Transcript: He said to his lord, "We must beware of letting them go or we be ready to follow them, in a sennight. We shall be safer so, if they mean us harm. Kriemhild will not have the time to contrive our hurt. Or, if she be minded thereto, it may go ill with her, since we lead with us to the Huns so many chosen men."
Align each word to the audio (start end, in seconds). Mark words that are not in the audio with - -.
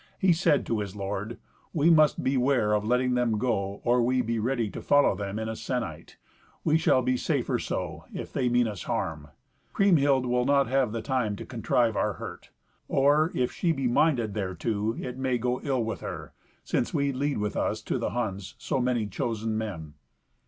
He 0.17 0.33
said 0.33 0.65
to 0.65 0.79
his 0.79 0.95
lord, 0.95 1.37
"We 1.73 1.91
must 1.91 2.23
beware 2.23 2.73
of 2.73 2.83
letting 2.83 3.13
them 3.13 3.37
go 3.37 3.81
or 3.83 4.01
we 4.01 4.23
be 4.23 4.39
ready 4.39 4.67
to 4.71 4.81
follow 4.81 5.13
them, 5.13 5.37
in 5.37 5.47
a 5.47 5.55
sennight. 5.55 6.17
We 6.63 6.79
shall 6.79 7.03
be 7.03 7.17
safer 7.17 7.59
so, 7.59 8.05
if 8.11 8.33
they 8.33 8.49
mean 8.49 8.67
us 8.67 8.85
harm. 8.85 9.27
Kriemhild 9.75 10.25
will 10.25 10.43
not 10.45 10.65
have 10.65 10.91
the 10.91 11.03
time 11.03 11.35
to 11.35 11.45
contrive 11.45 11.95
our 11.95 12.13
hurt. 12.13 12.49
Or, 12.87 13.31
if 13.35 13.51
she 13.51 13.71
be 13.73 13.85
minded 13.85 14.33
thereto, 14.33 14.93
it 14.97 15.19
may 15.19 15.37
go 15.37 15.61
ill 15.61 15.83
with 15.83 15.99
her, 16.01 16.33
since 16.63 16.95
we 16.95 17.11
lead 17.11 17.37
with 17.37 17.55
us 17.55 17.83
to 17.83 17.99
the 17.99 18.09
Huns 18.09 18.55
so 18.57 18.79
many 18.81 19.05
chosen 19.05 19.55
men." 19.55 19.93